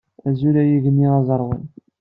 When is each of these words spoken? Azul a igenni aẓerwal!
Azul 0.27 0.55
a 0.61 0.63
igenni 0.63 1.07
aẓerwal! 1.17 1.61